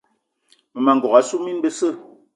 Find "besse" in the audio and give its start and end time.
1.63-1.89